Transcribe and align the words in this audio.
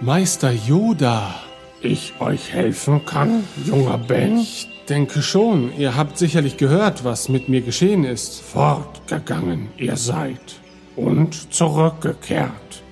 Meister 0.00 0.52
Yoda. 0.52 1.34
Ich 1.80 2.14
euch 2.20 2.52
helfen 2.52 3.04
kann, 3.04 3.44
junger 3.64 3.98
Ben? 3.98 4.38
Ich 4.38 4.68
denke 4.88 5.22
schon. 5.22 5.72
Ihr 5.76 5.96
habt 5.96 6.18
sicherlich 6.18 6.56
gehört, 6.56 7.04
was 7.04 7.28
mit 7.28 7.48
mir 7.48 7.60
geschehen 7.60 8.04
ist. 8.04 8.40
Fortgegangen 8.40 9.68
ihr 9.76 9.96
seid 9.96 10.60
und 10.96 11.52
zurückgekehrt. 11.52 12.82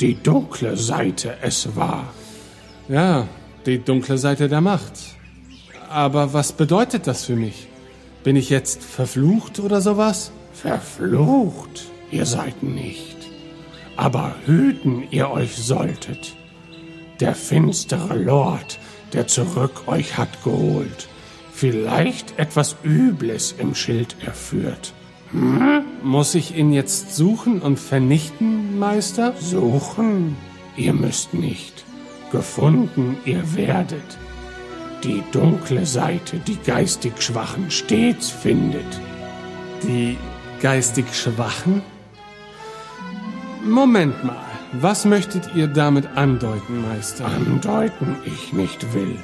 Die 0.00 0.14
dunkle 0.14 0.76
Seite 0.76 1.36
es 1.42 1.74
war. 1.76 2.12
Ja, 2.88 3.26
die 3.66 3.78
dunkle 3.78 4.18
Seite 4.18 4.48
der 4.48 4.60
Macht. 4.60 4.92
Aber 5.90 6.32
was 6.32 6.52
bedeutet 6.52 7.06
das 7.06 7.24
für 7.24 7.36
mich? 7.36 7.68
Bin 8.24 8.36
ich 8.36 8.50
jetzt 8.50 8.82
verflucht 8.82 9.58
oder 9.60 9.80
sowas? 9.80 10.30
Verflucht 10.52 11.86
ihr 12.10 12.26
seid 12.26 12.62
nicht, 12.62 13.17
aber 13.98 14.36
hüten 14.46 15.02
ihr 15.10 15.28
euch 15.28 15.56
solltet. 15.56 16.36
Der 17.18 17.34
finstere 17.34 18.16
Lord, 18.16 18.78
der 19.12 19.26
zurück 19.26 19.88
euch 19.88 20.16
hat 20.16 20.44
geholt, 20.44 21.08
vielleicht 21.52 22.38
etwas 22.38 22.76
Übles 22.84 23.56
im 23.58 23.74
Schild 23.74 24.14
erführt. 24.24 24.94
Hm? 25.32 25.82
Muss 26.04 26.36
ich 26.36 26.56
ihn 26.56 26.72
jetzt 26.72 27.16
suchen 27.16 27.60
und 27.60 27.80
vernichten, 27.80 28.78
Meister? 28.78 29.34
Suchen? 29.40 30.36
Ihr 30.76 30.92
müsst 30.92 31.34
nicht. 31.34 31.84
Gefunden 32.30 33.16
ihr 33.24 33.56
werdet. 33.56 34.16
Die 35.02 35.24
dunkle 35.32 35.86
Seite, 35.86 36.38
die 36.38 36.56
geistig 36.56 37.20
Schwachen 37.20 37.72
stets 37.72 38.30
findet. 38.30 39.00
Die 39.82 40.16
geistig 40.62 41.06
Schwachen? 41.12 41.82
Moment 43.68 44.24
mal, 44.24 44.36
was 44.72 45.04
möchtet 45.04 45.54
ihr 45.54 45.66
damit 45.66 46.06
andeuten, 46.16 46.82
Meister? 46.82 47.26
Andeuten 47.26 48.16
ich 48.24 48.52
nicht 48.52 48.94
will. 48.94 49.16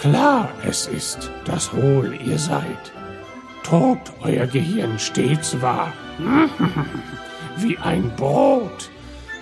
Klar 0.00 0.48
es 0.66 0.86
ist, 0.86 1.30
dass 1.44 1.72
hohl 1.72 2.18
ihr 2.24 2.38
seid. 2.38 2.92
Tot 3.62 3.98
euer 4.22 4.46
Gehirn 4.46 4.98
stets 4.98 5.60
war. 5.60 5.92
Wie 7.58 7.76
ein 7.78 8.10
Brot. 8.16 8.90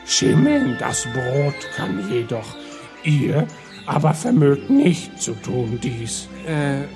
Schimmeln 0.07 0.77
das 0.79 1.07
Brot 1.13 1.55
kann 1.77 2.11
jedoch. 2.11 2.57
Ihr 3.03 3.47
aber 3.87 4.15
vermögt 4.15 4.71
nicht 4.71 5.21
zu 5.21 5.35
tun 5.35 5.79
dies. 5.83 6.29
Äh, 6.47 6.87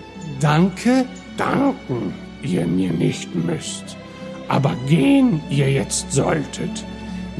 danke? 0.40 1.04
Danken 1.36 2.14
ihr 2.42 2.66
mir 2.66 2.92
nicht 2.92 3.34
müsst. 3.34 3.96
Aber 4.48 4.74
gehen 4.88 5.40
ihr 5.50 5.70
jetzt 5.70 6.10
solltet, 6.12 6.84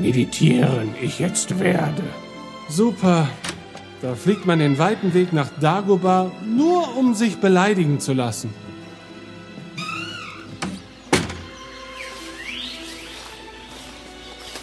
meditieren 0.00 0.94
ich 1.00 1.18
jetzt 1.18 1.58
werde. 1.58 2.02
Super. 2.68 3.28
Da 4.00 4.14
fliegt 4.14 4.46
man 4.46 4.60
den 4.60 4.78
weiten 4.78 5.12
Weg 5.14 5.32
nach 5.32 5.48
Dagobah, 5.60 6.30
nur 6.46 6.96
um 6.96 7.14
sich 7.14 7.38
beleidigen 7.38 7.98
zu 7.98 8.12
lassen. 8.12 8.54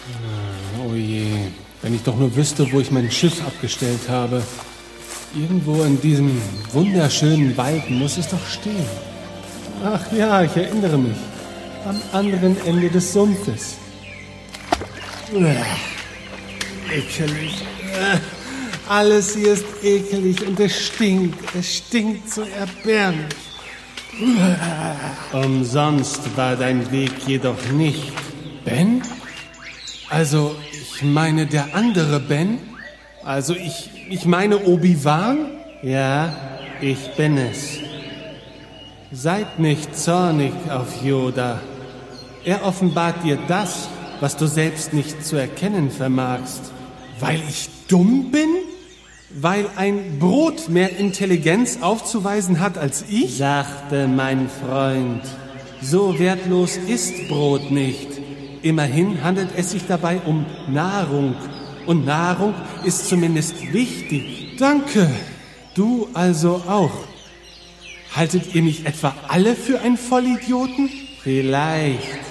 Ah, 0.08 0.88
oh 0.88 0.94
je, 0.94 1.26
wenn 1.82 1.94
ich 1.94 2.02
doch 2.02 2.16
nur 2.16 2.34
wüsste, 2.34 2.72
wo 2.72 2.80
ich 2.80 2.90
mein 2.90 3.10
Schiff 3.10 3.46
abgestellt 3.46 4.08
habe. 4.08 4.42
Irgendwo 5.34 5.82
in 5.82 6.00
diesem 6.00 6.40
wunderschönen 6.72 7.54
Wald 7.58 7.90
muss 7.90 8.16
es 8.16 8.28
doch 8.28 8.46
stehen. 8.46 8.86
Ach 9.84 10.00
ja, 10.12 10.42
ich 10.42 10.56
erinnere 10.56 10.96
mich. 10.96 11.16
Am 11.84 12.00
anderen 12.12 12.56
Ende 12.64 12.88
des 12.88 13.12
Sumpfes. 13.12 13.76
Ekelig. 16.92 17.62
Alles 18.88 19.34
hier 19.34 19.54
ist 19.54 19.64
ekelig 19.82 20.46
und 20.46 20.60
es 20.60 20.86
stinkt. 20.86 21.38
Es 21.58 21.76
stinkt 21.78 22.32
so 22.32 22.42
erbärmlich. 22.42 23.34
Umsonst 25.32 26.36
war 26.36 26.54
dein 26.54 26.90
Weg 26.92 27.10
jedoch 27.26 27.60
nicht. 27.72 28.12
Ben? 28.64 29.02
Also, 30.08 30.54
ich 30.72 31.02
meine 31.02 31.46
der 31.46 31.74
andere 31.74 32.20
Ben? 32.20 32.58
Also, 33.24 33.54
ich, 33.54 33.90
ich 34.08 34.24
meine 34.26 34.64
Obi-Wan? 34.64 35.48
Ja, 35.82 36.32
ich 36.80 37.14
bin 37.16 37.36
es. 37.36 37.78
Seid 39.10 39.58
nicht 39.58 39.98
zornig 39.98 40.52
auf 40.70 41.02
Yoda. 41.02 41.60
Er 42.44 42.64
offenbart 42.64 43.24
dir 43.24 43.38
das, 43.48 43.88
was 44.20 44.36
du 44.36 44.46
selbst 44.46 44.92
nicht 44.92 45.24
zu 45.24 45.36
erkennen 45.36 45.90
vermagst. 45.90 46.72
Weil 47.20 47.40
ich 47.48 47.68
dumm 47.88 48.30
bin? 48.30 48.48
Weil 49.30 49.66
ein 49.76 50.18
Brot 50.18 50.68
mehr 50.68 50.96
Intelligenz 50.96 51.78
aufzuweisen 51.80 52.60
hat 52.60 52.78
als 52.78 53.04
ich? 53.08 53.36
Sagte 53.38 54.08
mein 54.08 54.48
Freund. 54.48 55.22
So 55.82 56.18
wertlos 56.18 56.76
ist 56.76 57.28
Brot 57.28 57.70
nicht. 57.70 58.08
Immerhin 58.62 59.22
handelt 59.22 59.50
es 59.56 59.70
sich 59.70 59.86
dabei 59.86 60.20
um 60.24 60.46
Nahrung. 60.68 61.36
Und 61.86 62.04
Nahrung 62.04 62.54
ist 62.84 63.08
zumindest 63.08 63.72
wichtig. 63.72 64.56
Danke. 64.58 65.08
Du 65.74 66.08
also 66.14 66.62
auch. 66.66 66.90
Haltet 68.14 68.54
ihr 68.54 68.62
mich 68.62 68.86
etwa 68.86 69.14
alle 69.28 69.54
für 69.54 69.80
einen 69.80 69.98
Vollidioten? 69.98 70.88
Vielleicht. 71.22 72.25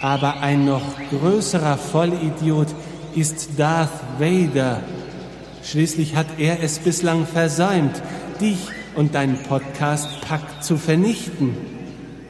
Aber 0.00 0.40
ein 0.40 0.64
noch 0.66 0.82
größerer 1.10 1.78
Vollidiot 1.78 2.68
ist 3.14 3.50
Darth 3.56 3.90
Vader. 4.18 4.82
Schließlich 5.62 6.14
hat 6.14 6.26
er 6.38 6.62
es 6.62 6.78
bislang 6.78 7.26
versäumt, 7.26 8.02
dich 8.40 8.58
und 8.94 9.14
deinen 9.14 9.42
Podcast-Pack 9.42 10.62
zu 10.62 10.76
vernichten. 10.76 11.56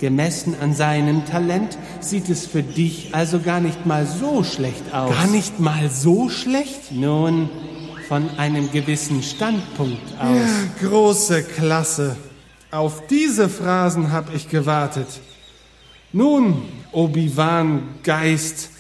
Gemessen 0.01 0.55
an 0.61 0.75
seinem 0.75 1.25
Talent 1.27 1.79
sieht 2.01 2.29
es 2.29 2.47
für 2.47 2.63
dich 2.63 3.11
also 3.13 3.41
gar 3.41 3.61
nicht 3.61 3.87
mal 3.87 4.07
so 4.07 4.45
schlecht 4.45 4.93
aus. 4.93 5.11
Gar 5.11 5.27
nicht 5.29 5.59
mal 5.59 5.91
so 5.91 6.29
schlecht? 6.29 6.93
Nun, 6.93 7.49
von 8.09 8.29
einem 8.39 8.71
gewissen 8.71 9.23
Standpunkt 9.23 10.03
aus. 10.19 10.37
Ja, 10.81 10.89
große 10.89 11.43
Klasse. 11.43 12.17
Auf 12.71 13.07
diese 13.07 13.49
Phrasen 13.49 14.13
habe 14.13 14.35
ich 14.35 14.49
gewartet. 14.49 15.09
Nun, 16.13 16.63
Obi-Wan 16.93 17.83
Geist, 18.03 18.71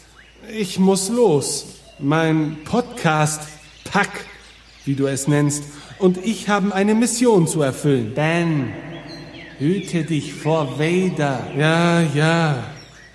ich 0.53 0.78
muss 0.78 1.09
los. 1.09 1.67
Mein 1.99 2.59
Podcast 2.65 3.41
Pack, 3.84 4.27
wie 4.84 4.94
du 4.94 5.06
es 5.06 5.28
nennst, 5.28 5.65
und 5.99 6.19
ich 6.25 6.49
haben 6.49 6.72
eine 6.72 6.94
Mission 6.94 7.47
zu 7.47 7.62
erfüllen. 7.62 8.12
Ben, 8.15 8.72
hüte 9.59 10.05
dich 10.05 10.34
vor 10.34 10.78
Vader. 10.78 11.47
Ja, 11.56 12.03
ja. 12.03 12.65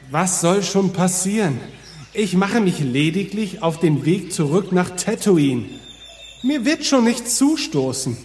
Was 0.10 0.42
soll 0.42 0.64
schon 0.64 0.92
passieren? 0.92 1.60
Ich 2.14 2.36
mache 2.36 2.60
mich 2.60 2.80
lediglich 2.80 3.62
auf 3.62 3.80
den 3.80 4.06
Weg 4.06 4.34
zurück 4.34 4.72
nach 4.72 4.90
Tatooine. 4.92 5.66
Mir 6.44 6.66
wird 6.66 6.86
schon 6.86 7.06
nichts 7.06 7.38
zustoßen. 7.38 8.18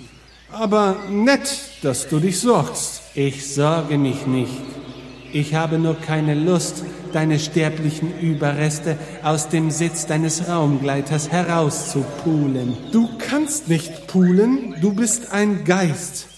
Aber 0.51 0.97
nett, 1.11 1.49
dass 1.83 2.09
du 2.09 2.19
dich 2.19 2.41
sorgst. 2.41 3.03
Ich 3.15 3.53
sorge 3.53 3.99
mich 3.99 4.27
nicht. 4.27 4.53
Ich 5.39 5.53
habe 5.53 5.79
nur 5.79 5.97
keine 5.97 6.35
Lust, 6.35 6.83
deine 7.13 7.39
sterblichen 7.39 8.19
Überreste 8.21 8.97
aus 9.23 9.51
dem 9.51 9.71
Sitz 9.71 10.07
deines 10.07 10.49
Raumgleiters 10.49 11.31
herauszupulen. 11.31 12.75
Du 12.91 13.11
kannst 13.19 13.69
nicht 13.69 14.07
pulen, 14.07 14.77
du 14.81 14.95
bist 14.95 15.33
ein 15.33 15.65
Geist. 15.67 16.29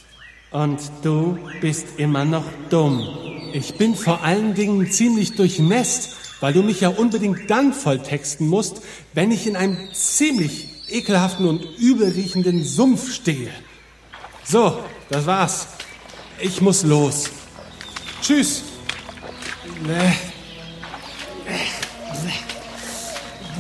Und 0.51 0.81
du 1.05 1.39
bist 1.61 1.87
immer 1.99 2.25
noch 2.25 2.43
dumm. 2.71 3.07
Ich 3.53 3.77
bin 3.77 3.95
vor 3.95 4.25
allen 4.25 4.55
Dingen 4.55 4.91
ziemlich 4.91 5.37
durchnässt, 5.37 6.17
weil 6.41 6.53
du 6.53 6.65
mich 6.65 6.81
ja 6.81 6.89
unbedingt 6.89 7.49
dann 7.49 7.73
volltexten 7.73 8.49
musst, 8.49 8.83
wenn 9.15 9.31
ich 9.31 9.47
in 9.47 9.55
einem 9.55 9.79
ziemlich 9.93 10.71
ekelhaften 10.89 11.47
und 11.47 11.65
übelriechenden 11.79 12.65
Sumpf 12.65 13.13
stehe. 13.13 13.51
So, 14.43 14.77
das 15.09 15.25
war's. 15.25 15.69
Ich 16.41 16.61
muss 16.61 16.83
los. 16.83 17.31
Tschüss. 18.23 18.65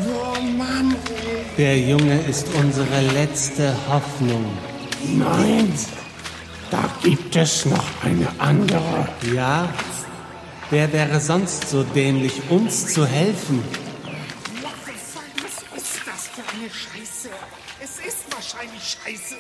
Oh 0.07 0.41
Mann. 0.57 0.95
Der 1.57 1.79
Junge 1.79 2.21
ist 2.23 2.47
unsere 2.55 3.01
letzte 3.13 3.75
Hoffnung. 3.89 4.45
Nein, 5.05 5.73
da 6.71 6.89
gibt 7.03 7.35
es 7.35 7.65
noch 7.67 7.85
eine 8.05 8.29
andere. 8.39 9.09
Ja? 9.35 9.69
Wer 10.71 10.93
wäre 10.93 11.19
sonst 11.21 11.69
so 11.69 11.83
dämlich, 11.83 12.43
uns 12.51 12.93
zu 12.93 13.07
helfen? 13.07 13.65
Was 14.63 15.83
ist 15.83 16.03
das 16.07 16.29
für 16.29 16.43
eine 16.55 16.69
Scheiße? 16.71 17.31
Es 17.83 17.99
ist 18.07 18.25
wahrscheinlich 18.33 18.83
Scheiße. 18.83 19.37